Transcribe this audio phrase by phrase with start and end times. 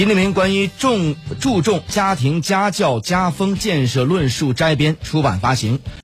[0.00, 5.78] 习近平关于重注重家庭家教家风建设论述摘编出版发行。